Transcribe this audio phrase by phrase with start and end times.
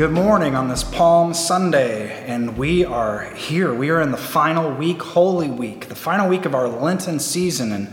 [0.00, 3.74] Good morning on this Palm Sunday, and we are here.
[3.74, 7.70] We are in the final week, Holy Week, the final week of our Lenten season,
[7.70, 7.92] and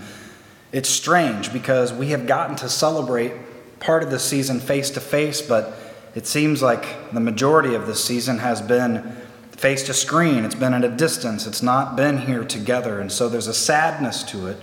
[0.71, 3.33] it's strange because we have gotten to celebrate
[3.82, 5.77] part of the season face to face, but
[6.15, 9.04] it seems like the majority of this season has been
[9.51, 10.46] face to screen.
[10.46, 11.46] It's been at a distance.
[11.46, 14.55] It's not been here together, and so there's a sadness to it,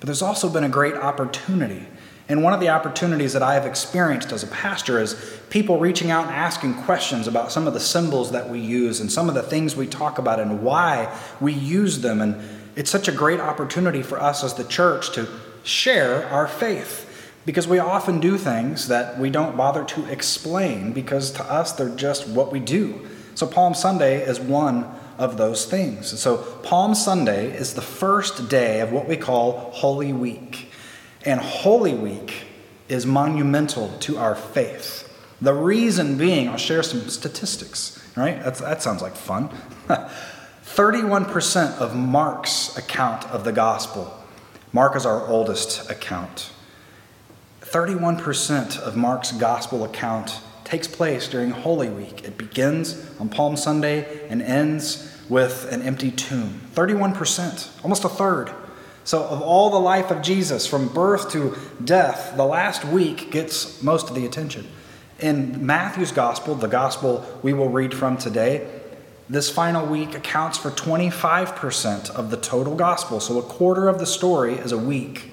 [0.00, 1.86] but there's also been a great opportunity.
[2.30, 6.12] And one of the opportunities that I have experienced as a pastor is people reaching
[6.12, 9.34] out and asking questions about some of the symbols that we use and some of
[9.34, 12.20] the things we talk about and why we use them.
[12.20, 12.40] And
[12.76, 15.26] it's such a great opportunity for us as the church to
[15.64, 21.32] share our faith because we often do things that we don't bother to explain because
[21.32, 23.08] to us they're just what we do.
[23.34, 24.86] So, Palm Sunday is one
[25.18, 26.16] of those things.
[26.20, 30.69] So, Palm Sunday is the first day of what we call Holy Week.
[31.24, 32.44] And Holy Week
[32.88, 35.06] is monumental to our faith.
[35.40, 38.42] The reason being, I'll share some statistics, right?
[38.42, 39.50] That's, that sounds like fun.
[40.64, 44.16] 31% of Mark's account of the gospel,
[44.72, 46.50] Mark is our oldest account.
[47.62, 52.24] 31% of Mark's gospel account takes place during Holy Week.
[52.24, 56.60] It begins on Palm Sunday and ends with an empty tomb.
[56.74, 58.52] 31%, almost a third.
[59.04, 63.82] So, of all the life of Jesus, from birth to death, the last week gets
[63.82, 64.68] most of the attention.
[65.18, 68.68] In Matthew's gospel, the gospel we will read from today,
[69.28, 73.20] this final week accounts for 25% of the total gospel.
[73.20, 75.30] So, a quarter of the story is a week.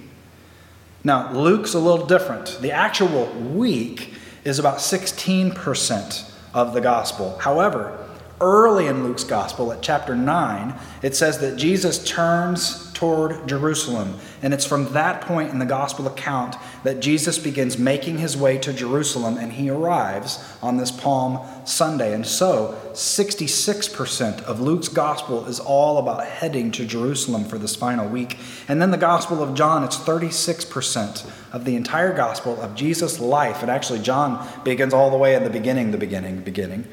[1.03, 2.59] Now, Luke's a little different.
[2.61, 7.37] The actual week is about 16% of the gospel.
[7.39, 8.06] However,
[8.39, 14.15] early in Luke's gospel, at chapter 9, it says that Jesus turns toward Jerusalem.
[14.42, 18.58] And it's from that point in the gospel account that Jesus begins making his way
[18.58, 22.14] to Jerusalem and he arrives on this Palm Sunday.
[22.14, 28.09] And so, 66% of Luke's gospel is all about heading to Jerusalem for this final
[28.09, 28.39] week.
[28.67, 33.61] And then the gospel of John, it's 36% of the entire gospel of Jesus' life.
[33.61, 36.87] And actually, John begins all the way at the beginning, the beginning, beginning.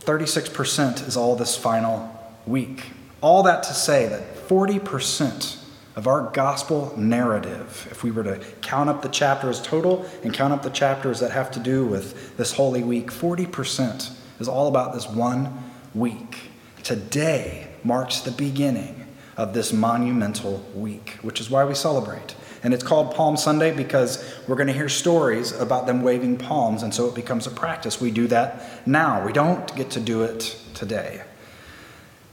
[0.00, 2.90] 36% is all this final week.
[3.20, 5.62] All that to say that 40%
[5.96, 10.52] of our gospel narrative, if we were to count up the chapters total and count
[10.52, 14.94] up the chapters that have to do with this Holy Week, 40% is all about
[14.94, 16.38] this one week.
[16.82, 19.06] Today marks the beginning
[19.36, 22.34] of this monumental week, which is why we celebrate.
[22.62, 26.82] And it's called Palm Sunday because we're going to hear stories about them waving palms,
[26.82, 28.00] and so it becomes a practice.
[28.00, 29.24] We do that now.
[29.24, 31.22] We don't get to do it today.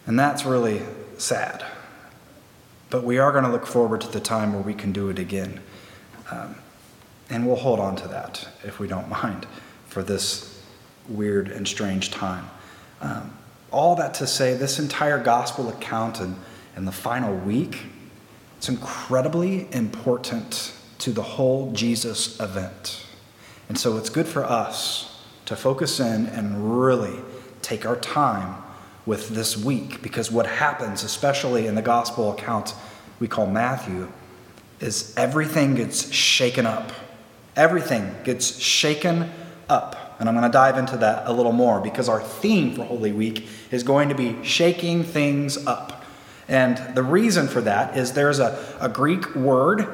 [0.06, 0.82] And that's really
[1.18, 1.66] sad.
[2.90, 5.20] But we are going to look forward to the time where we can do it
[5.20, 5.60] again.
[6.32, 6.56] Um,
[7.30, 9.46] and we'll hold on to that, if we don't mind,
[9.88, 10.62] for this
[11.10, 12.50] weird and strange time.
[13.02, 13.38] Um,
[13.72, 16.38] all that to say, this entire gospel account and,
[16.76, 17.80] and the final week,
[18.58, 23.06] it's incredibly important to the whole Jesus event.
[23.70, 27.20] And so it's good for us to focus in and really
[27.62, 28.62] take our time
[29.06, 32.76] with this week because what happens, especially in the gospel account
[33.20, 34.12] we call Matthew,
[34.80, 36.92] is everything gets shaken up.
[37.56, 39.32] Everything gets shaken
[39.70, 40.16] up.
[40.20, 43.12] And I'm going to dive into that a little more because our theme for Holy
[43.12, 45.97] Week is going to be shaking things up.
[46.48, 49.88] And the reason for that is there's a, a Greek word,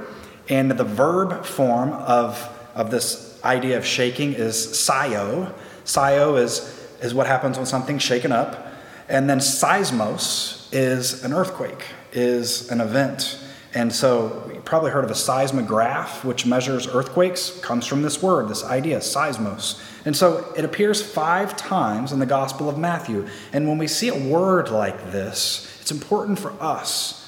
[0.49, 5.53] and the verb form of, of this idea of shaking is sio.
[5.85, 8.67] Sio is, is what happens when something's shaken up.
[9.09, 13.39] And then seismos is an earthquake, is an event.
[13.75, 18.47] And so you probably heard of a seismograph, which measures earthquakes, comes from this word,
[18.47, 19.81] this idea, seismos.
[20.05, 23.27] And so it appears five times in the Gospel of Matthew.
[23.51, 27.19] And when we see a word like this, it's important for us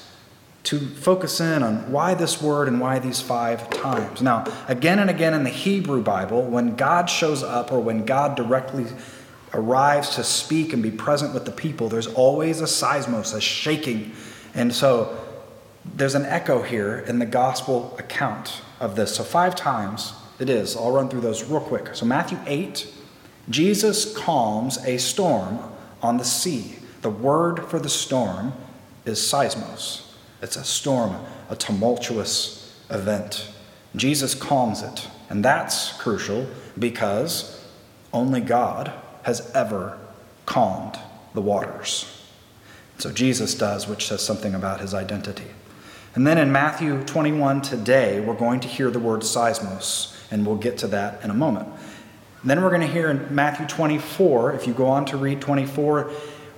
[0.64, 4.22] to focus in on why this word and why these five times.
[4.22, 8.36] Now, again and again in the Hebrew Bible, when God shows up or when God
[8.36, 8.86] directly
[9.54, 14.12] arrives to speak and be present with the people, there's always a seismos, a shaking.
[14.54, 15.25] And so
[15.94, 19.16] there's an echo here in the gospel account of this.
[19.16, 20.76] So, five times it is.
[20.76, 21.94] I'll run through those real quick.
[21.94, 22.92] So, Matthew 8,
[23.48, 25.58] Jesus calms a storm
[26.02, 26.76] on the sea.
[27.02, 28.52] The word for the storm
[29.04, 30.12] is seismos.
[30.42, 31.16] It's a storm,
[31.48, 33.48] a tumultuous event.
[33.94, 35.08] Jesus calms it.
[35.28, 36.46] And that's crucial
[36.78, 37.64] because
[38.12, 38.92] only God
[39.22, 39.98] has ever
[40.44, 40.98] calmed
[41.34, 42.12] the waters.
[42.98, 45.50] So Jesus does, which says something about his identity.
[46.16, 50.56] And then in Matthew 21 today, we're going to hear the word seismos, and we'll
[50.56, 51.68] get to that in a moment.
[52.42, 56.10] then we're going to hear in Matthew 24, if you go on to read 24,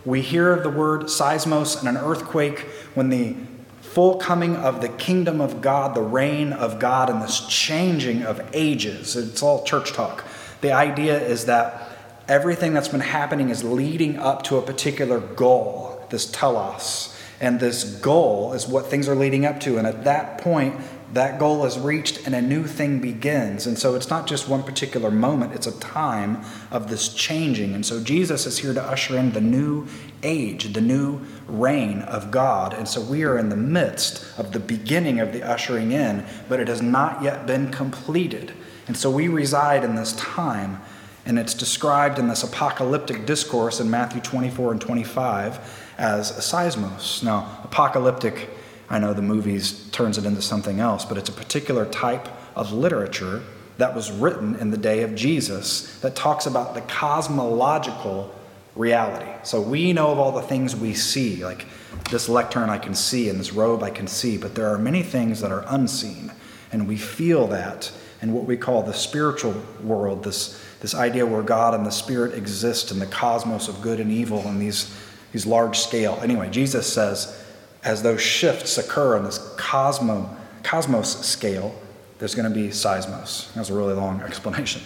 [0.05, 2.60] we hear of the word seismos and an earthquake
[2.94, 3.34] when the
[3.81, 8.40] full coming of the kingdom of God, the reign of God, and this changing of
[8.52, 9.16] ages.
[9.16, 10.25] It's all church talk.
[10.60, 16.06] The idea is that everything that's been happening is leading up to a particular goal,
[16.10, 17.18] this telos.
[17.40, 19.79] And this goal is what things are leading up to.
[19.79, 20.75] And at that point,
[21.12, 23.67] that goal is reached and a new thing begins.
[23.67, 27.75] And so it's not just one particular moment, it's a time of this changing.
[27.75, 29.87] And so Jesus is here to usher in the new
[30.23, 32.75] age, the new reign of God.
[32.75, 36.61] And so we are in the midst of the beginning of the ushering in, but
[36.61, 38.52] it has not yet been completed.
[38.87, 40.81] And so we reside in this time,
[41.25, 47.22] and it's described in this apocalyptic discourse in Matthew 24 and 25 as a seismos.
[47.22, 48.48] Now, apocalyptic
[48.90, 52.72] I know the movies turns it into something else, but it's a particular type of
[52.72, 53.42] literature
[53.76, 58.34] that was written in the day of Jesus that talks about the cosmological
[58.74, 59.30] reality.
[59.42, 61.66] So we know of all the things we see, like
[62.10, 65.02] this lectern I can see and this robe I can see, but there are many
[65.02, 66.32] things that are unseen,
[66.72, 67.92] and we feel that
[68.22, 72.34] in what we call the spiritual world, this, this idea where God and the Spirit
[72.34, 74.92] exist in the cosmos of good and evil and these,
[75.32, 76.19] these large scale.
[76.22, 77.42] Anyway, Jesus says,
[77.84, 81.75] as those shifts occur on this cosmo, cosmos scale,
[82.19, 83.52] there's going to be seismos.
[83.54, 84.82] That's a really long explanation.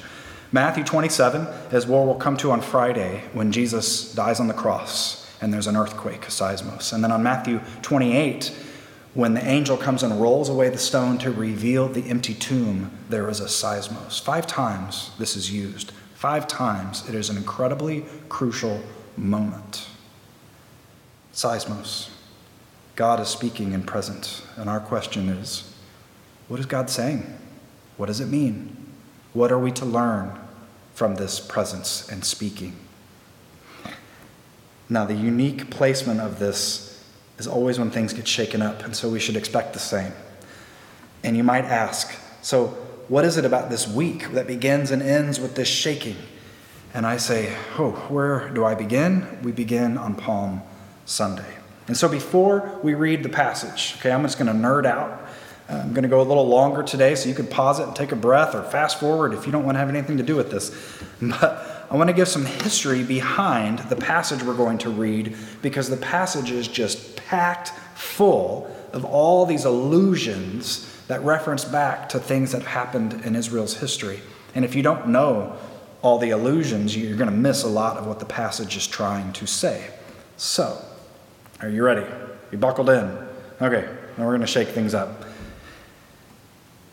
[0.50, 5.26] Matthew 27 is where we'll come to on Friday when Jesus dies on the cross
[5.40, 6.92] and there's an earthquake, a seismos.
[6.92, 8.54] And then on Matthew 28,
[9.14, 13.28] when the angel comes and rolls away the stone to reveal the empty tomb, there
[13.28, 14.20] is a seismos.
[14.20, 15.92] Five times this is used.
[16.14, 18.80] Five times it is an incredibly crucial
[19.16, 19.86] moment.
[21.32, 22.10] Seismos.
[22.94, 24.44] God is speaking and present.
[24.56, 25.74] And our question is
[26.48, 27.38] what is God saying?
[27.96, 28.76] What does it mean?
[29.32, 30.38] What are we to learn
[30.94, 32.76] from this presence and speaking?
[34.88, 37.02] Now, the unique placement of this
[37.38, 40.12] is always when things get shaken up, and so we should expect the same.
[41.24, 42.66] And you might ask, so
[43.08, 46.16] what is it about this week that begins and ends with this shaking?
[46.92, 49.38] And I say, oh, where do I begin?
[49.42, 50.62] We begin on Palm
[51.04, 51.58] Sunday.
[51.88, 55.20] And so before we read the passage, okay, I'm just going to nerd out.
[55.68, 58.12] I'm going to go a little longer today, so you can pause it and take
[58.12, 60.50] a breath or fast forward if you don't want to have anything to do with
[60.50, 60.70] this.
[61.20, 65.88] But I want to give some history behind the passage we're going to read because
[65.88, 72.52] the passage is just packed full of all these allusions that reference back to things
[72.52, 74.20] that happened in Israel's history.
[74.54, 75.56] And if you don't know
[76.00, 79.32] all the allusions, you're going to miss a lot of what the passage is trying
[79.34, 79.90] to say.
[80.36, 80.82] So,
[81.62, 82.04] are you ready?
[82.50, 83.16] You buckled in?
[83.60, 83.88] Okay,
[84.18, 85.24] now we're going to shake things up.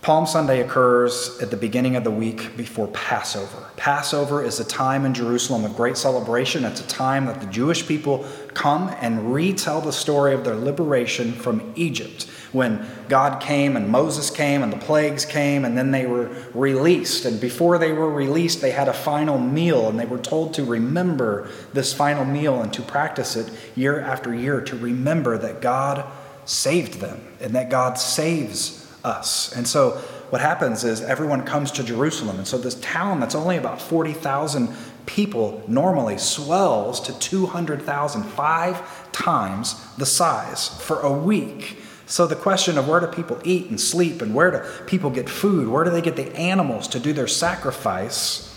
[0.09, 3.69] Palm Sunday occurs at the beginning of the week before Passover.
[3.77, 6.65] Passover is a time in Jerusalem of great celebration.
[6.65, 8.25] It's a time that the Jewish people
[8.55, 12.23] come and retell the story of their liberation from Egypt
[12.53, 17.25] when God came and Moses came and the plagues came and then they were released.
[17.25, 20.65] And before they were released, they had a final meal and they were told to
[20.65, 26.03] remember this final meal and to practice it year after year to remember that God
[26.45, 29.55] saved them and that God saves us.
[29.55, 29.91] And so
[30.29, 32.37] what happens is everyone comes to Jerusalem.
[32.37, 34.69] And so this town that's only about 40,000
[35.05, 41.79] people normally swells to 200,000, five times the size for a week.
[42.05, 45.29] So, the question of where do people eat and sleep and where do people get
[45.29, 48.49] food, where do they get the animals to do their sacrifice,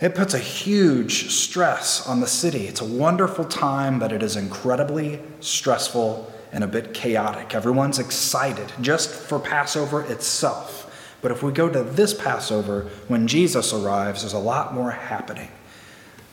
[0.00, 2.66] it puts a huge stress on the city.
[2.66, 7.54] It's a wonderful time, but it is incredibly stressful and a bit chaotic.
[7.54, 10.78] Everyone's excited just for Passover itself.
[11.22, 15.48] But if we go to this Passover, when Jesus arrives, there's a lot more happening.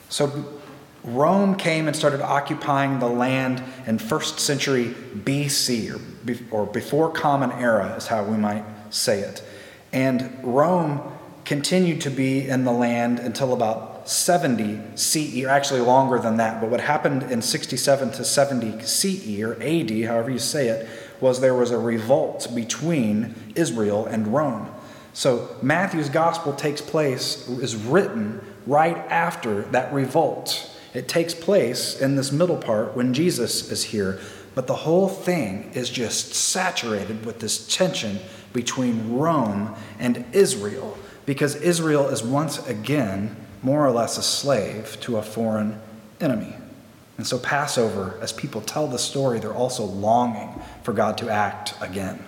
[0.09, 0.59] So,
[1.03, 5.95] Rome came and started occupying the land in first century BC,
[6.51, 9.41] or, or before Common Era, is how we might say it.
[9.93, 11.01] And Rome
[11.45, 16.59] continued to be in the land until about 70 CE, or actually longer than that.
[16.59, 20.87] But what happened in 67 to 70 CE, or AD, however you say it,
[21.21, 24.73] was there was a revolt between Israel and Rome.
[25.13, 30.69] So Matthew's gospel takes place, is written right after that revolt.
[30.93, 34.19] It takes place in this middle part when Jesus is here,
[34.55, 38.19] but the whole thing is just saturated with this tension
[38.53, 45.17] between Rome and Israel because Israel is once again more or less a slave to
[45.17, 45.79] a foreign
[46.19, 46.55] enemy.
[47.17, 51.73] And so, Passover, as people tell the story, they're also longing for God to act
[51.81, 52.25] again.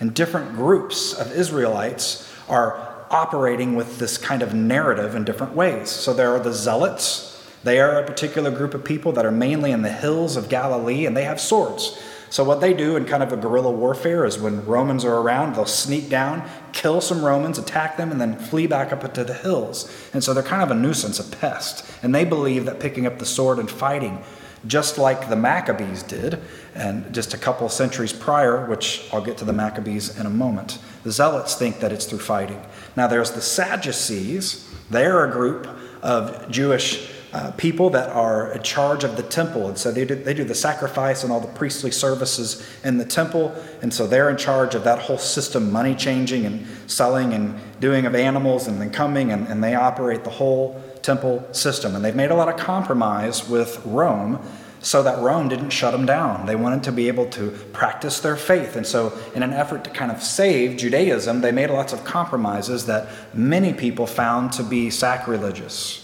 [0.00, 5.88] And different groups of Israelites are operating with this kind of narrative in different ways.
[5.88, 7.30] So there are the zealots.
[7.62, 11.06] They are a particular group of people that are mainly in the hills of Galilee,
[11.06, 11.96] and they have swords.
[12.30, 15.54] So, what they do in kind of a guerrilla warfare is when Romans are around,
[15.54, 19.34] they'll sneak down, kill some Romans, attack them, and then flee back up into the
[19.34, 19.90] hills.
[20.12, 21.88] And so they're kind of a nuisance, a pest.
[22.02, 24.22] And they believe that picking up the sword and fighting,
[24.66, 26.40] just like the Maccabees did,
[26.74, 30.78] and just a couple centuries prior, which I'll get to the Maccabees in a moment,
[31.04, 32.60] the Zealots think that it's through fighting.
[32.96, 35.68] Now, there's the Sadducees, they're a group
[36.02, 39.66] of Jewish uh, people that are in charge of the temple.
[39.66, 43.04] And so they do, they do the sacrifice and all the priestly services in the
[43.04, 43.52] temple.
[43.82, 48.06] And so they're in charge of that whole system, money changing and selling and doing
[48.06, 51.96] of animals and then coming, and, and they operate the whole temple system.
[51.96, 54.38] And they've made a lot of compromise with Rome
[54.80, 56.46] so that Rome didn't shut them down.
[56.46, 58.76] They wanted to be able to practice their faith.
[58.76, 62.86] And so, in an effort to kind of save Judaism, they made lots of compromises
[62.86, 66.03] that many people found to be sacrilegious.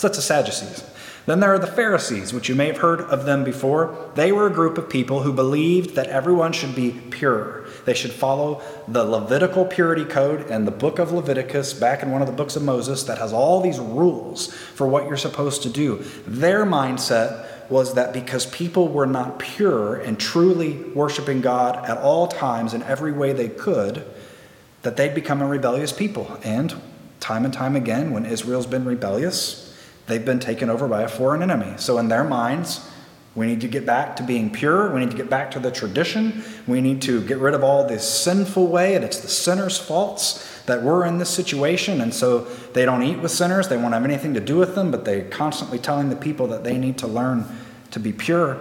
[0.00, 0.84] That's the Sadducees.
[1.26, 4.10] Then there are the Pharisees, which you may have heard of them before.
[4.14, 7.66] They were a group of people who believed that everyone should be pure.
[7.84, 12.22] They should follow the Levitical purity code and the book of Leviticus, back in one
[12.22, 15.68] of the books of Moses, that has all these rules for what you're supposed to
[15.68, 16.02] do.
[16.26, 22.26] Their mindset was that because people were not pure and truly worshiping God at all
[22.26, 24.04] times in every way they could,
[24.82, 26.38] that they'd become a rebellious people.
[26.42, 26.74] And
[27.20, 29.69] time and time again, when Israel's been rebellious,
[30.10, 31.74] they've been taken over by a foreign enemy.
[31.76, 32.86] So, in their minds,
[33.34, 34.92] we need to get back to being pure.
[34.92, 36.42] We need to get back to the tradition.
[36.66, 40.62] We need to get rid of all this sinful way, and it's the sinner's faults
[40.66, 42.00] that we're in this situation.
[42.00, 42.40] And so
[42.74, 43.68] they don't eat with sinners.
[43.68, 46.64] They won't have anything to do with them, but they're constantly telling the people that
[46.64, 47.46] they need to learn
[47.92, 48.58] to be pure.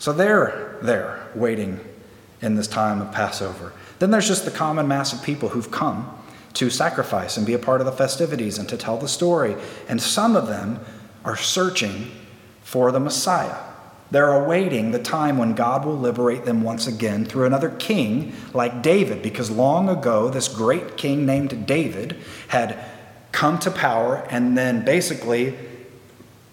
[0.00, 1.80] So they're there waiting
[2.40, 3.72] in this time of Passover.
[4.00, 6.17] Then there's just the common mass of people who've come
[6.58, 9.54] to sacrifice and be a part of the festivities and to tell the story.
[9.88, 10.80] And some of them
[11.24, 12.10] are searching
[12.62, 13.56] for the Messiah.
[14.10, 18.82] They're awaiting the time when God will liberate them once again through another king like
[18.82, 22.16] David, because long ago, this great king named David
[22.48, 22.76] had
[23.30, 25.54] come to power and then basically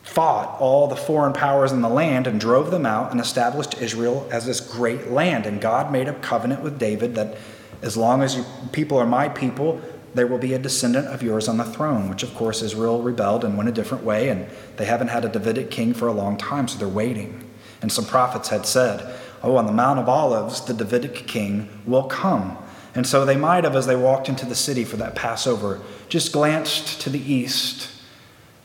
[0.04, 4.28] fought all the foreign powers in the land and drove them out and established Israel
[4.32, 5.48] as this great land.
[5.48, 7.38] And God made a covenant with David that
[7.82, 9.82] as long as you people are my people,
[10.16, 13.44] there will be a descendant of yours on the throne, which of course Israel rebelled
[13.44, 16.38] and went a different way, and they haven't had a Davidic king for a long
[16.38, 17.48] time, so they're waiting.
[17.82, 22.06] And some prophets had said, Oh, on the Mount of Olives, the Davidic king will
[22.06, 22.58] come.
[22.96, 26.32] And so they might have, as they walked into the city for that Passover, just
[26.32, 27.90] glanced to the east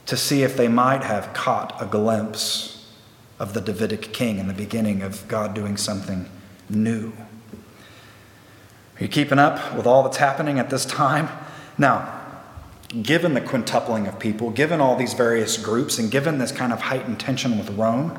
[0.06, 2.88] to see if they might have caught a glimpse
[3.40, 6.30] of the Davidic king in the beginning of God doing something
[6.68, 7.12] new.
[9.00, 11.30] Are you keeping up with all that's happening at this time?
[11.78, 12.20] Now,
[13.02, 16.82] given the quintupling of people, given all these various groups, and given this kind of
[16.82, 18.18] heightened tension with Rome,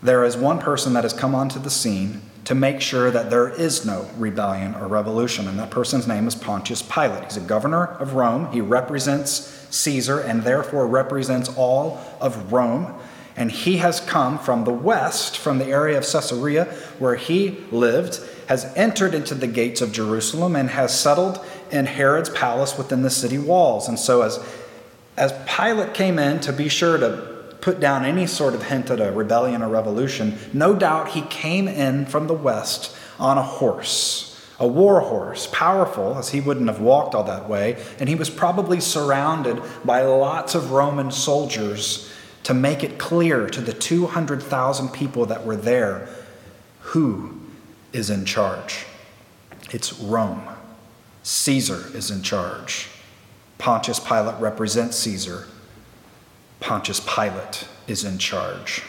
[0.00, 3.48] there is one person that has come onto the scene to make sure that there
[3.48, 7.24] is no rebellion or revolution, and that person's name is Pontius Pilate.
[7.24, 8.52] He's a governor of Rome.
[8.52, 12.94] He represents Caesar and therefore represents all of Rome.
[13.36, 16.66] And he has come from the west, from the area of Caesarea
[16.98, 21.38] where he lived, has entered into the gates of Jerusalem and has settled
[21.70, 23.86] in Herod's palace within the city walls.
[23.86, 24.44] And so, as,
[25.16, 29.00] as Pilate came in to be sure to put down any sort of hint at
[29.00, 34.44] a rebellion or revolution, no doubt he came in from the west on a horse,
[34.58, 38.30] a war horse, powerful, as he wouldn't have walked all that way, and he was
[38.30, 42.10] probably surrounded by lots of Roman soldiers
[42.42, 46.08] to make it clear to the 200,000 people that were there
[46.80, 47.39] who
[47.92, 48.86] is in charge.
[49.70, 50.42] It's Rome.
[51.22, 52.88] Caesar is in charge.
[53.58, 55.46] Pontius Pilate represents Caesar.
[56.60, 58.82] Pontius Pilate is in charge.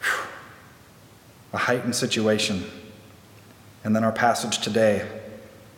[0.00, 0.28] Whew.
[1.52, 2.64] A heightened situation.
[3.84, 5.08] And then our passage today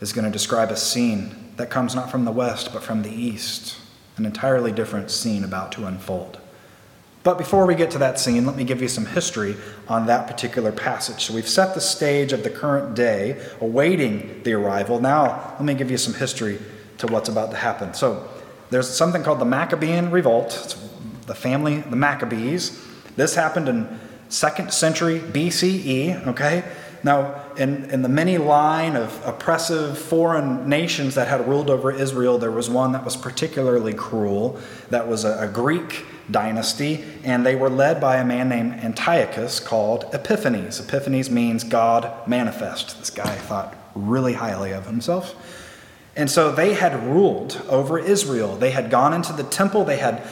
[0.00, 3.10] is going to describe a scene that comes not from the west, but from the
[3.10, 3.76] east.
[4.16, 6.39] An entirely different scene about to unfold.
[7.22, 9.56] But before we get to that scene, let me give you some history
[9.88, 11.24] on that particular passage.
[11.24, 15.00] So we've set the stage of the current day, awaiting the arrival.
[15.00, 16.58] Now, let me give you some history
[16.98, 17.92] to what's about to happen.
[17.92, 18.26] So
[18.70, 20.58] there's something called the Maccabean Revolt.
[20.64, 20.88] It's
[21.26, 22.82] the family, the Maccabees.
[23.16, 24.00] This happened in
[24.30, 26.64] second century BCE, okay?
[27.02, 32.38] Now, in, in the many line of oppressive foreign nations that had ruled over Israel,
[32.38, 34.58] there was one that was particularly cruel.
[34.90, 39.60] That was a, a Greek dynasty, and they were led by a man named Antiochus
[39.60, 40.78] called Epiphanes.
[40.78, 42.98] Epiphanes means God manifest.
[42.98, 45.34] This guy thought really highly of himself.
[46.16, 48.56] And so they had ruled over Israel.
[48.56, 50.22] They had gone into the temple, they had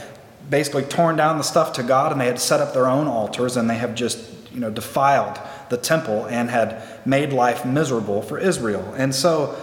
[0.50, 3.56] basically torn down the stuff to God, and they had set up their own altars,
[3.56, 4.18] and they have just
[4.52, 5.38] you know, defiled
[5.70, 8.94] the temple and had made life miserable for Israel.
[8.96, 9.56] And so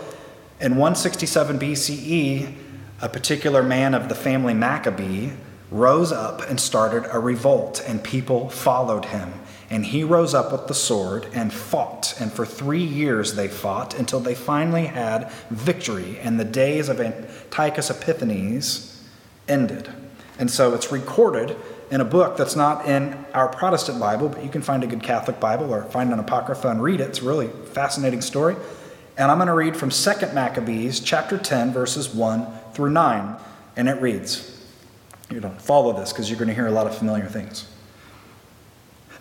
[0.60, 2.54] in 167 BCE,
[3.02, 5.32] a particular man of the family Maccabee
[5.70, 9.34] rose up and started a revolt, and people followed him.
[9.70, 12.16] And he rose up with the sword and fought.
[12.22, 17.02] And for three years they fought until they finally had victory, and the days of
[17.02, 19.04] Antiochus Epiphanes
[19.48, 19.90] ended.
[20.38, 21.58] And so it's recorded
[21.92, 25.04] in a book that's not in our Protestant Bible, but you can find a good
[25.04, 27.10] Catholic Bible or find an Apocrypha and read it.
[27.10, 28.56] It's a really fascinating story.
[29.18, 33.36] And I'm going to read from 2 Maccabees chapter 10, verses 1 through 9.
[33.78, 34.52] And it reads,
[35.30, 37.70] you don't follow this because you're going to hear a lot of familiar things.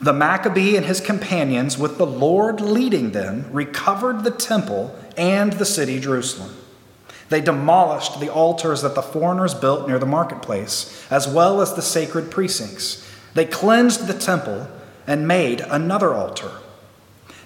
[0.01, 5.65] The Maccabee and his companions, with the Lord leading them, recovered the temple and the
[5.65, 6.55] city Jerusalem.
[7.35, 11.83] They demolished the altars that the foreigners built near the marketplace, as well as the
[11.83, 13.05] sacred precincts.
[13.35, 14.69] They cleansed the temple
[15.05, 16.53] and made another altar.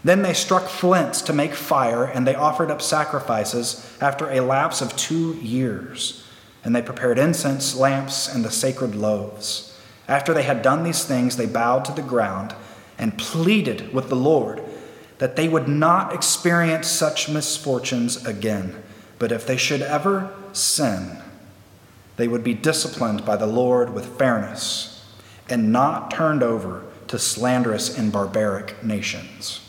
[0.05, 4.83] Then they struck flints to make fire, and they offered up sacrifices after a lapse
[4.83, 6.23] of two years.
[6.63, 9.75] And they prepared incense, lamps, and the sacred loaves.
[10.07, 12.55] After they had done these things, they bowed to the ground
[12.99, 14.63] and pleaded with the Lord
[15.17, 18.83] that they would not experience such misfortunes again.
[19.19, 21.19] But if they should ever sin,
[22.17, 25.05] they would be disciplined by the Lord with fairness
[25.49, 29.61] and not turned over to slanderous and barbaric nations.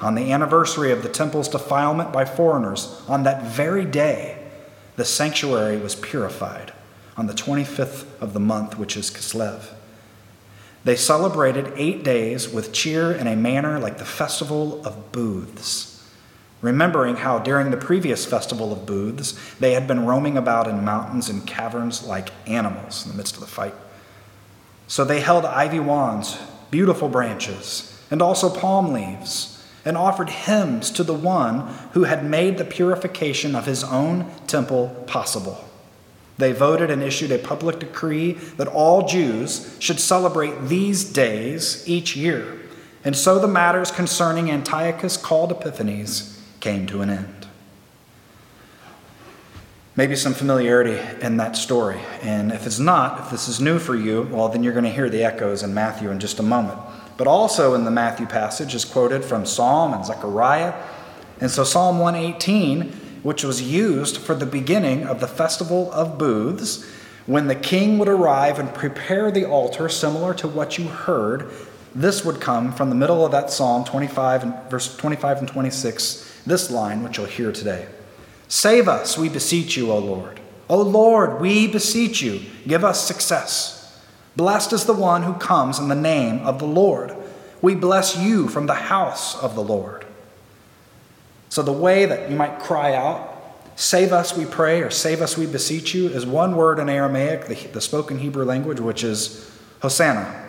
[0.00, 4.38] On the anniversary of the temple's defilement by foreigners, on that very day,
[4.96, 6.72] the sanctuary was purified
[7.16, 9.72] on the 25th of the month, which is Kislev.
[10.84, 15.87] They celebrated eight days with cheer in a manner like the festival of booths,
[16.60, 21.28] remembering how during the previous festival of booths they had been roaming about in mountains
[21.28, 23.74] and caverns like animals in the midst of the fight.
[24.86, 26.38] So they held ivy wands,
[26.70, 31.60] beautiful branches, and also palm leaves and offered hymns to the one
[31.92, 35.64] who had made the purification of his own temple possible.
[36.36, 42.16] They voted and issued a public decree that all Jews should celebrate these days each
[42.16, 42.60] year.
[43.04, 46.37] And so the matters concerning Antiochus called Epiphanes
[46.68, 47.46] came to an end.
[49.96, 52.00] Maybe some familiarity in that story.
[52.22, 54.90] And if it's not, if this is new for you, well, then you're going to
[54.90, 56.78] hear the echoes in Matthew in just a moment
[57.18, 60.72] but also in the Matthew passage is quoted from Psalm and Zechariah.
[61.40, 62.92] And so Psalm 118,
[63.24, 66.88] which was used for the beginning of the festival of booths,
[67.26, 71.50] when the king would arrive and prepare the altar, similar to what you heard,
[71.92, 76.27] this would come from the middle of that Psalm 25 and verse 25 and 26,
[76.46, 77.86] this line, which you'll hear today.
[78.48, 80.40] Save us, we beseech you, O Lord.
[80.68, 84.00] O Lord, we beseech you, give us success.
[84.36, 87.14] Blessed is the one who comes in the name of the Lord.
[87.60, 90.06] We bless you from the house of the Lord.
[91.48, 93.34] So, the way that you might cry out,
[93.74, 97.46] Save us, we pray, or Save us, we beseech you, is one word in Aramaic,
[97.46, 100.47] the, the spoken Hebrew language, which is Hosanna.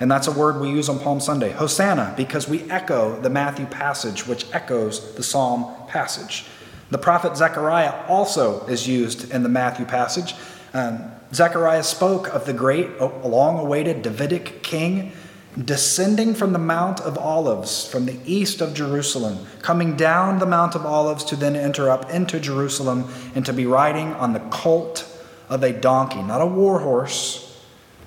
[0.00, 1.50] And that's a word we use on Palm Sunday.
[1.50, 6.44] Hosanna, because we echo the Matthew passage, which echoes the Psalm passage.
[6.90, 10.34] The prophet Zechariah also is used in the Matthew passage.
[10.72, 15.12] Um, Zechariah spoke of the great, long awaited Davidic king
[15.64, 20.74] descending from the Mount of Olives from the east of Jerusalem, coming down the Mount
[20.74, 25.06] of Olives to then enter up into Jerusalem and to be riding on the colt
[25.48, 27.60] of a donkey, not a war horse,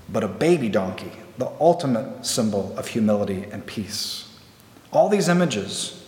[0.07, 4.31] but a baby donkey, the ultimate symbol of humility and peace.
[4.91, 6.05] All these images,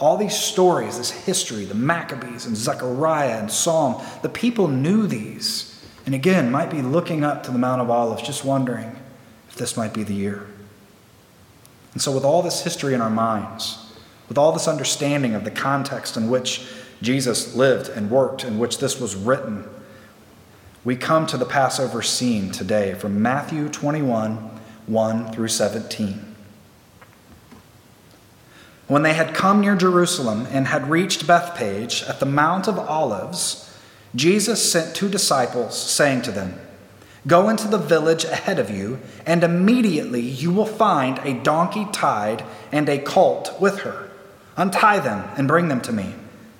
[0.00, 5.86] all these stories, this history, the Maccabees and Zechariah and Psalm, the people knew these.
[6.04, 8.98] And again, might be looking up to the Mount of Olives, just wondering
[9.48, 10.48] if this might be the year.
[11.92, 13.78] And so, with all this history in our minds,
[14.28, 16.66] with all this understanding of the context in which
[17.02, 19.64] Jesus lived and worked, in which this was written,
[20.82, 24.51] we come to the Passover scene today from Matthew 21
[24.86, 26.32] 1 through 17.
[28.88, 33.74] When they had come near Jerusalem and had reached Bethphage at the Mount of Olives,
[34.14, 36.58] Jesus sent two disciples, saying to them,
[37.26, 42.44] Go into the village ahead of you, and immediately you will find a donkey tied
[42.72, 44.10] and a colt with her.
[44.56, 46.14] Untie them and bring them to me.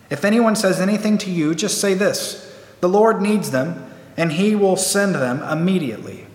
[0.09, 4.55] If anyone says anything to you, just say this The Lord needs them, and he
[4.55, 6.27] will send them immediately.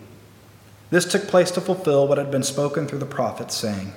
[0.89, 3.93] This took place to fulfill what had been spoken through the prophets, saying,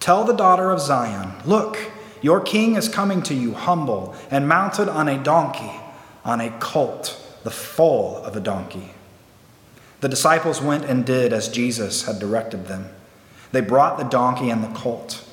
[0.00, 1.78] Tell the daughter of Zion, Look,
[2.20, 5.70] Your king is coming to you humble and mounted on a donkey,
[6.24, 8.90] on a colt, the foal of a donkey.
[10.00, 12.88] The disciples went and did as Jesus had directed them.
[13.52, 15.24] They brought the donkey and the colt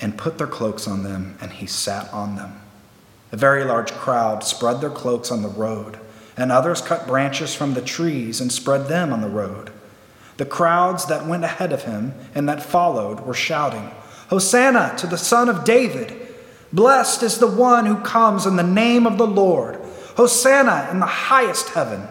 [0.00, 2.60] and put their cloaks on them, and he sat on them.
[3.32, 5.98] A very large crowd spread their cloaks on the road,
[6.36, 9.72] and others cut branches from the trees and spread them on the road.
[10.38, 13.90] The crowds that went ahead of him and that followed were shouting,
[14.30, 16.14] Hosanna to the Son of David!
[16.72, 19.80] Blessed is the one who comes in the name of the Lord!
[20.16, 22.06] Hosanna in the highest heaven!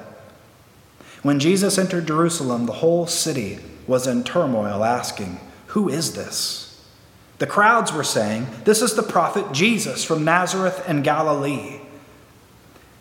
[1.24, 6.86] When Jesus entered Jerusalem, the whole city was in turmoil, asking, Who is this?
[7.40, 11.80] The crowds were saying, This is the prophet Jesus from Nazareth in Galilee.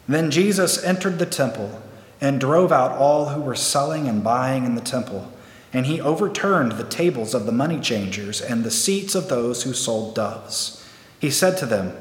[0.08, 1.82] Then Jesus entered the temple
[2.20, 5.32] and drove out all who were selling and buying in the temple.
[5.72, 9.72] And he overturned the tables of the money changers and the seats of those who
[9.72, 10.84] sold doves.
[11.20, 11.96] He said to them,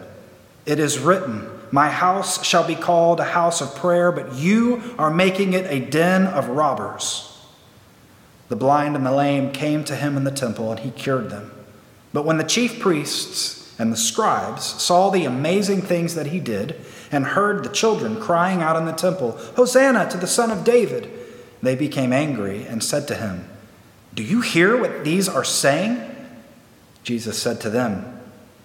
[0.65, 5.11] It is written, My house shall be called a house of prayer, but you are
[5.11, 7.31] making it a den of robbers.
[8.47, 11.51] The blind and the lame came to him in the temple, and he cured them.
[12.13, 16.79] But when the chief priests and the scribes saw the amazing things that he did,
[17.15, 21.09] and heard the children crying out in the temple, Hosanna to the Son of David,
[21.61, 23.49] they became angry and said to him,
[24.13, 26.11] Do you hear what these are saying?
[27.03, 28.19] Jesus said to them,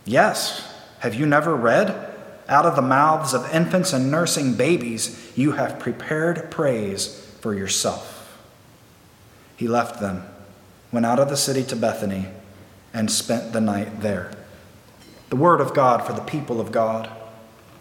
[0.05, 0.67] Yes.
[1.01, 2.09] Have you never read?
[2.49, 8.39] Out of the mouths of infants and nursing babies, you have prepared praise for yourself.
[9.57, 10.25] He left them,
[10.91, 12.27] went out of the city to Bethany
[12.93, 14.33] and spent the night there.
[15.29, 17.09] The word of God for the people of God.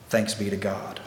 [0.10, 1.00] Thanks be to God.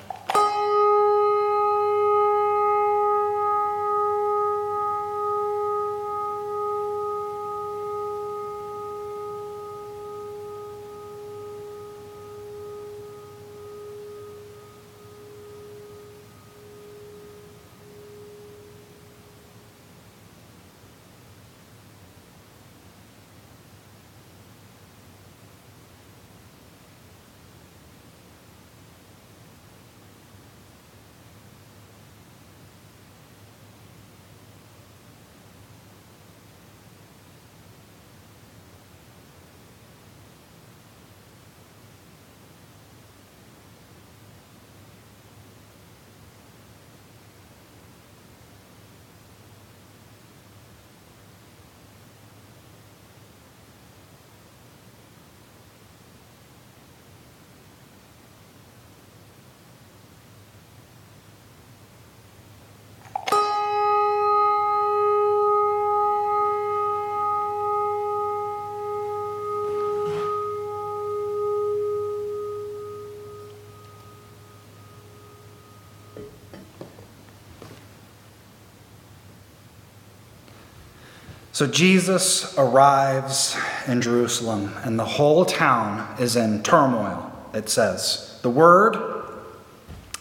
[81.63, 88.41] So Jesus arrives in Jerusalem, and the whole town is in turmoil, it says.
[88.43, 88.97] The word,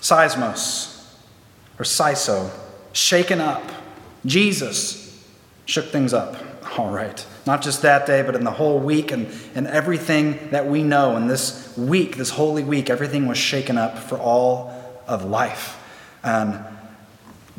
[0.02, 1.04] seismos,
[1.80, 2.52] or siso,
[2.94, 3.64] shaken up.
[4.24, 5.26] Jesus
[5.66, 6.36] shook things up.
[6.78, 7.26] All right.
[7.48, 11.18] Not just that day, but in the whole week and, and everything that we know
[11.18, 14.72] in this week, this holy week, everything was shaken up for all
[15.08, 15.82] of life.
[16.24, 16.64] And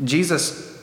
[0.05, 0.81] Jesus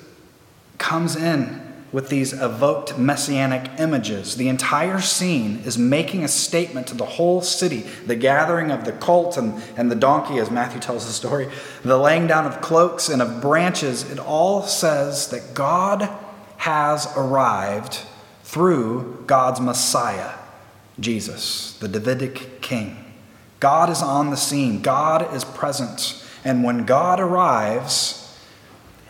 [0.78, 4.36] comes in with these evoked messianic images.
[4.36, 7.86] The entire scene is making a statement to the whole city.
[8.06, 11.50] The gathering of the colt and, and the donkey, as Matthew tells the story,
[11.84, 16.10] the laying down of cloaks and of branches, it all says that God
[16.58, 18.02] has arrived
[18.44, 20.34] through God's Messiah,
[21.00, 23.06] Jesus, the Davidic king.
[23.60, 26.24] God is on the scene, God is present.
[26.46, 28.38] And when God arrives,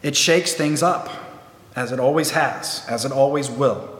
[0.01, 1.28] it shakes things up
[1.75, 3.97] as it always has, as it always will.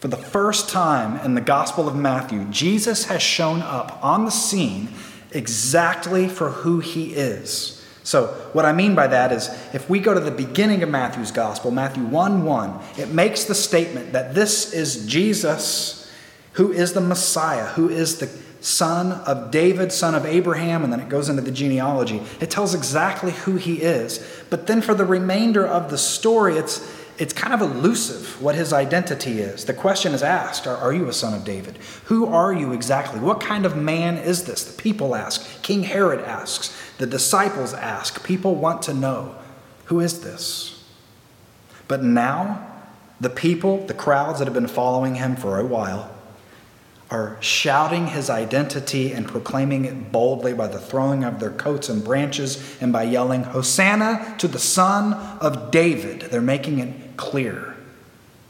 [0.00, 4.30] For the first time in the Gospel of Matthew, Jesus has shown up on the
[4.30, 4.88] scene
[5.30, 7.78] exactly for who he is.
[8.04, 11.30] So, what I mean by that is if we go to the beginning of Matthew's
[11.30, 16.10] Gospel, Matthew 1 1, it makes the statement that this is Jesus
[16.54, 18.26] who is the Messiah, who is the
[18.62, 22.22] son of David, son of Abraham, and then it goes into the genealogy.
[22.40, 24.26] It tells exactly who he is.
[24.50, 28.72] But then for the remainder of the story, it's, it's kind of elusive what his
[28.72, 29.64] identity is.
[29.64, 31.76] The question is asked are, are you a son of David?
[32.04, 33.18] Who are you exactly?
[33.18, 34.64] What kind of man is this?
[34.64, 35.62] The people ask.
[35.62, 36.74] King Herod asks.
[36.98, 38.24] The disciples ask.
[38.24, 39.34] People want to know
[39.86, 40.84] who is this?
[41.88, 42.66] But now,
[43.20, 46.10] the people, the crowds that have been following him for a while,
[47.12, 52.02] are shouting his identity and proclaiming it boldly by the throwing of their coats and
[52.02, 56.22] branches and by yelling, Hosanna to the Son of David.
[56.22, 57.76] They're making it clear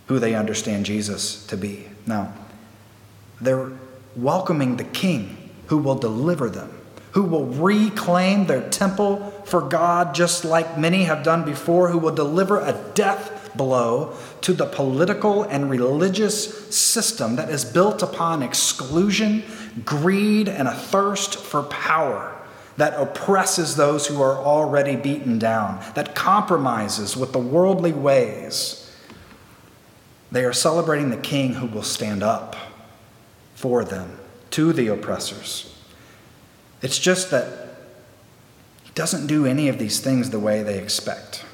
[0.06, 1.88] who they understand Jesus to be.
[2.06, 2.32] Now,
[3.40, 3.72] they're
[4.14, 6.70] welcoming the King who will deliver them,
[7.12, 12.14] who will reclaim their temple for God, just like many have done before, who will
[12.14, 19.42] deliver a death blow to the political and religious system that is built upon exclusion,
[19.84, 22.36] greed, and a thirst for power
[22.76, 28.90] that oppresses those who are already beaten down, that compromises with the worldly ways.
[30.30, 32.56] They are celebrating the king who will stand up
[33.54, 34.18] for them
[34.52, 35.74] to the oppressors.
[36.80, 37.76] It's just that
[38.82, 41.44] he doesn't do any of these things the way they expect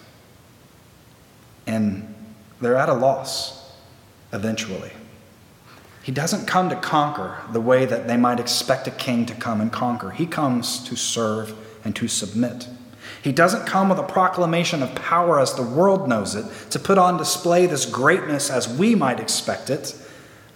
[1.68, 2.14] and
[2.60, 3.72] they're at a loss
[4.32, 4.90] eventually.
[6.02, 9.60] He doesn't come to conquer the way that they might expect a king to come
[9.60, 10.10] and conquer.
[10.10, 11.54] He comes to serve
[11.84, 12.66] and to submit.
[13.22, 16.96] He doesn't come with a proclamation of power as the world knows it, to put
[16.96, 19.94] on display this greatness as we might expect it,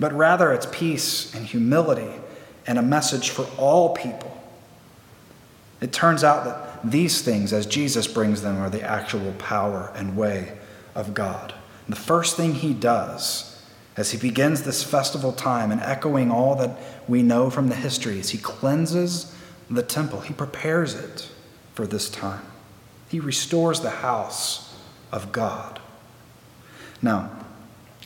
[0.01, 2.11] but rather it's peace and humility
[2.67, 4.31] and a message for all people.
[5.83, 10.17] It turns out that these things, as Jesus brings them, are the actual power and
[10.17, 10.57] way
[10.95, 11.55] of God.
[11.87, 13.63] And the first thing he does
[13.97, 16.79] as he begins this festival time and echoing all that
[17.09, 19.35] we know from the history is he cleanses
[19.71, 21.31] the temple, he prepares it
[21.75, 22.45] for this time.
[23.09, 24.75] He restores the house
[25.11, 25.81] of God.
[27.01, 27.31] Now,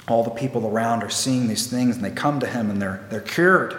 [0.09, 3.05] all the people around are seeing these things and they come to him and they're,
[3.11, 3.75] they're cured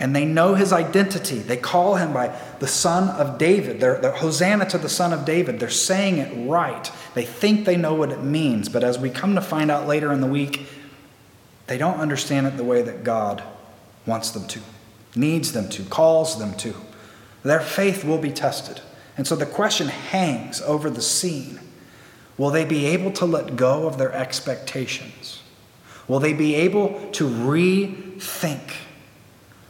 [0.00, 1.38] and they know his identity.
[1.38, 3.80] They call him by the son of David.
[3.80, 5.60] They're, they're, Hosanna to the son of David.
[5.60, 6.90] They're saying it right.
[7.14, 10.10] They think they know what it means, but as we come to find out later
[10.10, 10.66] in the week,
[11.66, 13.42] they don't understand it the way that God
[14.06, 14.60] wants them to,
[15.14, 16.74] needs them to, calls them to.
[17.42, 18.80] Their faith will be tested.
[19.18, 21.60] And so the question hangs over the scene
[22.38, 25.42] Will they be able to let go of their expectations?
[26.08, 28.72] Will they be able to rethink?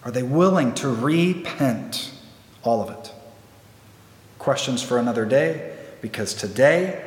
[0.05, 2.11] Are they willing to repent
[2.63, 3.13] all of it?
[4.39, 7.05] Questions for another day, because today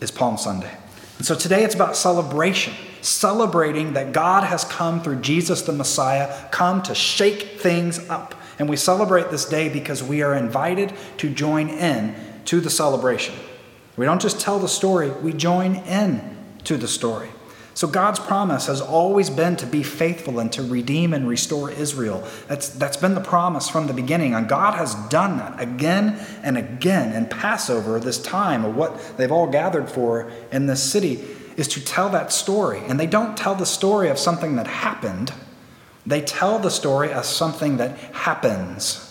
[0.00, 0.70] is Palm Sunday.
[1.18, 6.48] And so today it's about celebration, celebrating that God has come through Jesus the Messiah,
[6.50, 8.34] come to shake things up.
[8.58, 12.14] And we celebrate this day because we are invited to join in
[12.46, 13.34] to the celebration.
[13.96, 17.30] We don't just tell the story, we join in to the story.
[17.76, 22.26] So God's promise has always been to be faithful and to redeem and restore Israel.
[22.48, 24.34] That's, that's been the promise from the beginning.
[24.34, 27.12] And God has done that again and again.
[27.12, 31.22] And Passover, this time of what they've all gathered for in this city,
[31.58, 32.80] is to tell that story.
[32.88, 35.34] And they don't tell the story of something that happened,
[36.06, 39.05] they tell the story as something that happens.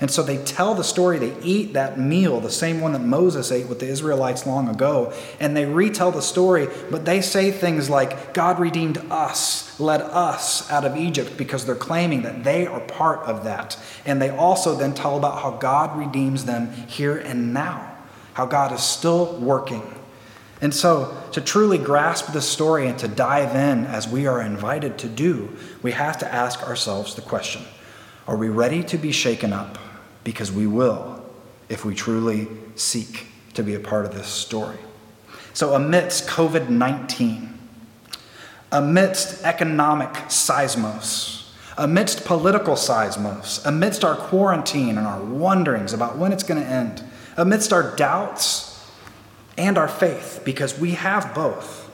[0.00, 3.52] And so they tell the story, they eat that meal, the same one that Moses
[3.52, 7.90] ate with the Israelites long ago, and they retell the story, but they say things
[7.90, 12.80] like, God redeemed us, led us out of Egypt, because they're claiming that they are
[12.80, 13.78] part of that.
[14.06, 17.94] And they also then tell about how God redeems them here and now,
[18.32, 19.82] how God is still working.
[20.62, 24.98] And so, to truly grasp this story and to dive in as we are invited
[24.98, 27.62] to do, we have to ask ourselves the question
[28.26, 29.78] Are we ready to be shaken up?
[30.24, 31.22] Because we will
[31.68, 34.78] if we truly seek to be a part of this story.
[35.52, 37.58] So, amidst COVID 19,
[38.72, 46.42] amidst economic seismos, amidst political seismos, amidst our quarantine and our wonderings about when it's
[46.42, 47.02] going to end,
[47.36, 48.90] amidst our doubts
[49.56, 51.90] and our faith, because we have both.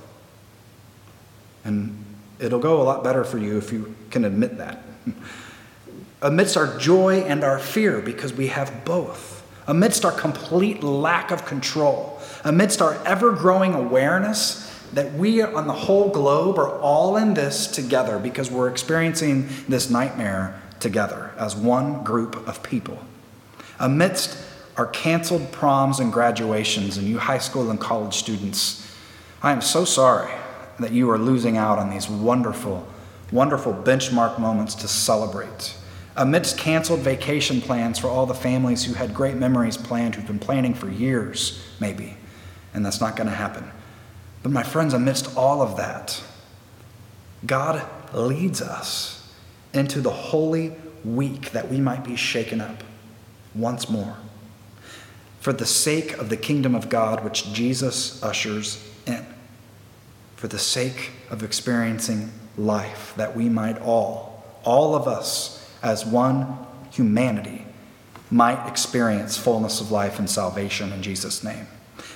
[1.65, 2.05] And
[2.39, 4.83] it'll go a lot better for you if you can admit that.
[6.23, 11.45] amidst our joy and our fear, because we have both, amidst our complete lack of
[11.45, 17.35] control, amidst our ever growing awareness that we on the whole globe are all in
[17.35, 22.99] this together because we're experiencing this nightmare together as one group of people.
[23.79, 24.39] Amidst
[24.77, 28.95] our canceled proms and graduations, and you high school and college students,
[29.43, 30.33] I am so sorry
[30.79, 32.87] that you are losing out on these wonderful,
[33.33, 35.77] wonderful benchmark moments to celebrate
[36.17, 40.39] amidst canceled vacation plans for all the families who had great memories planned, who've been
[40.39, 42.17] planning for years, maybe,
[42.75, 43.71] and that's not going to happen.
[44.43, 46.23] But, my friends, amidst all of that,
[47.45, 49.33] God leads us
[49.75, 50.75] into the holy
[51.05, 52.83] week that we might be shaken up
[53.55, 54.17] once more
[55.47, 59.25] for the sake of the kingdom of God which Jesus ushers in,
[60.35, 66.59] for the sake of experiencing life that we might all all of us as one
[66.91, 67.65] humanity
[68.31, 71.67] might experience fullness of life and salvation in Jesus' name.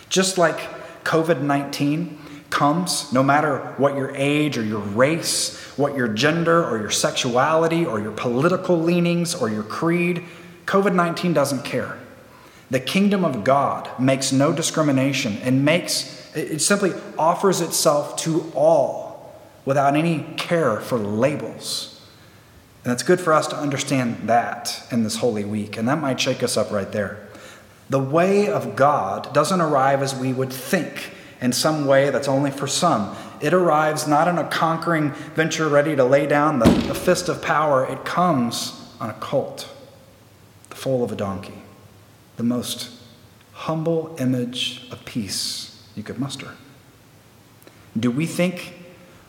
[0.09, 0.59] Just like
[1.05, 2.18] COVID 19
[2.51, 7.87] comes, no matter what your age or your race, what your gender or your sexuality
[7.87, 10.25] or your political leanings or your creed,
[10.66, 11.99] COVID 19 doesn't care.
[12.70, 19.33] The kingdom of God makes no discrimination and makes it simply offers itself to all
[19.64, 22.00] without any care for labels.
[22.85, 26.19] And it's good for us to understand that in this Holy Week, and that might
[26.19, 27.27] shake us up right there.
[27.90, 32.51] The way of God doesn't arrive as we would think in some way that's only
[32.51, 33.16] for some.
[33.40, 37.43] It arrives not in a conquering venture ready to lay down the, the fist of
[37.43, 39.69] power, it comes on a colt,
[40.69, 41.62] the foal of a donkey,
[42.37, 42.90] the most
[43.53, 46.53] humble image of peace you could muster.
[47.99, 48.75] Do we think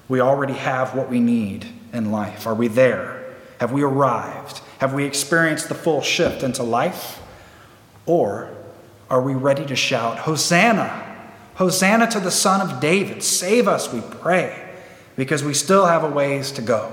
[0.08, 2.46] we already have what we need in life?
[2.46, 3.21] Are we there?
[3.62, 4.60] Have we arrived?
[4.80, 7.21] Have we experienced the full shift into life?
[8.08, 8.50] Or
[9.08, 11.30] are we ready to shout, Hosanna!
[11.54, 13.21] Hosanna to the Son of David!
[13.21, 14.67] Save us, we pray,
[15.15, 16.91] because we still have a ways to go.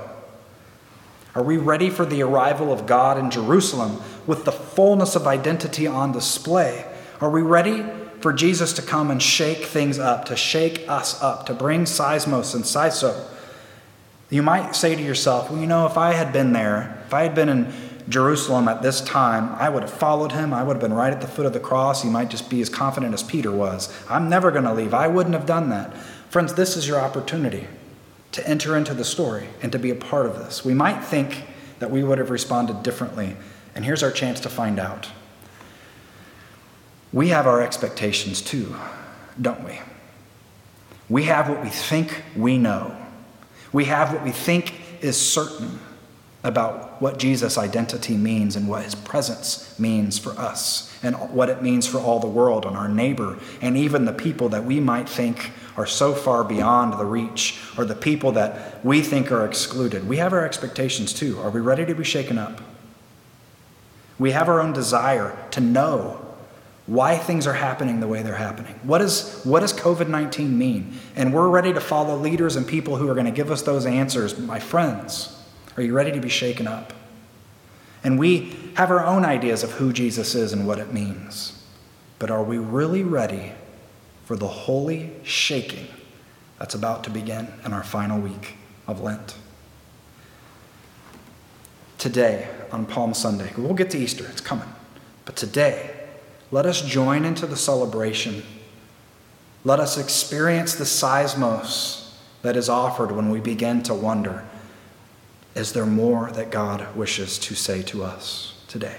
[1.33, 5.87] Are we ready for the arrival of God in Jerusalem with the fullness of identity
[5.87, 6.85] on display?
[7.19, 7.83] Are we ready
[8.19, 12.53] for Jesus to come and shake things up, to shake us up, to bring seismos
[12.53, 13.25] and seiso?
[14.29, 17.23] You might say to yourself, well, you know, if I had been there, if I
[17.23, 17.73] had been in
[18.09, 20.53] Jerusalem at this time, I would have followed him.
[20.53, 22.03] I would have been right at the foot of the cross.
[22.03, 23.91] He might just be as confident as Peter was.
[24.09, 24.93] I'm never going to leave.
[24.93, 25.95] I wouldn't have done that.
[26.29, 27.67] Friends, this is your opportunity
[28.31, 30.63] to enter into the story and to be a part of this.
[30.63, 31.45] We might think
[31.79, 33.35] that we would have responded differently,
[33.73, 35.09] and here's our chance to find out.
[37.11, 38.75] We have our expectations too,
[39.41, 39.79] don't we?
[41.09, 42.95] We have what we think we know.
[43.71, 45.79] We have what we think is certain
[46.43, 51.61] about what Jesus' identity means and what his presence means for us and what it
[51.61, 55.07] means for all the world and our neighbor and even the people that we might
[55.07, 60.07] think are so far beyond the reach or the people that we think are excluded.
[60.07, 61.39] We have our expectations too.
[61.39, 62.61] Are we ready to be shaken up?
[64.17, 66.28] We have our own desire to know
[66.89, 68.73] why things are happening the way they're happening.
[68.81, 70.97] What, is, what does COVID 19 mean?
[71.15, 73.85] And we're ready to follow leaders and people who are going to give us those
[73.85, 75.39] answers, my friends.
[75.77, 76.93] Are you ready to be shaken up?
[78.03, 81.63] And we have our own ideas of who Jesus is and what it means.
[82.17, 83.51] But are we really ready
[84.25, 85.87] for the holy shaking
[86.57, 88.55] that's about to begin in our final week
[88.87, 89.35] of Lent?
[91.99, 94.73] Today, on Palm Sunday, we'll get to Easter, it's coming.
[95.25, 95.98] But today,
[96.51, 98.43] let us join into the celebration.
[99.63, 104.45] Let us experience the seismos that is offered when we begin to wonder
[105.55, 108.97] is there more that God wishes to say to us today?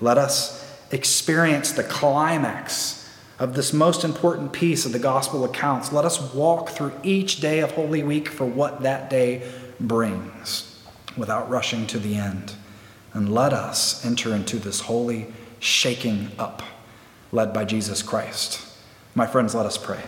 [0.00, 5.92] Let us experience the climax of this most important piece of the gospel accounts.
[5.92, 9.50] Let us walk through each day of Holy Week for what that day
[9.80, 10.80] brings
[11.16, 12.54] without rushing to the end.
[13.12, 15.26] And let us enter into this holy
[15.62, 16.62] shaking up
[17.30, 18.60] led by Jesus Christ.
[19.14, 20.02] My friends, let us pray.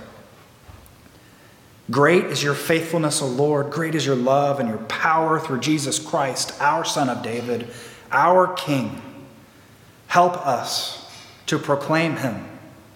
[1.91, 3.71] Great is your faithfulness, O Lord.
[3.71, 7.69] Great is your love and your power through Jesus Christ, our Son of David,
[8.11, 9.01] our King.
[10.09, 11.11] Help us
[11.47, 12.47] to proclaim him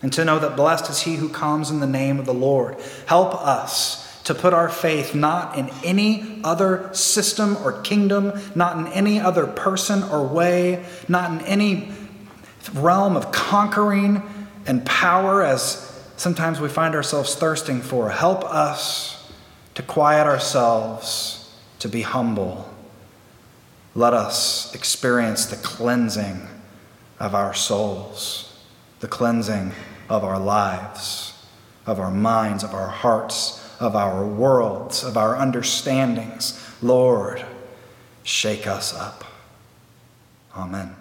[0.03, 2.77] and to know that blessed is he who comes in the name of the Lord.
[3.07, 8.87] Help us to put our faith not in any other system or kingdom, not in
[8.89, 11.93] any other person or way, not in any
[12.75, 14.23] realm of conquering
[14.67, 15.85] and power as
[16.17, 18.11] sometimes we find ourselves thirsting for.
[18.11, 19.31] Help us
[19.75, 22.69] to quiet ourselves, to be humble.
[23.95, 26.47] Let us experience the cleansing
[27.21, 28.61] of our souls,
[29.01, 29.73] the cleansing
[30.09, 31.35] of our lives,
[31.87, 36.65] of our minds, of our hearts, of our worlds, of our understandings.
[36.83, 37.45] Lord,
[38.23, 39.25] shake us up.
[40.57, 40.98] Amen.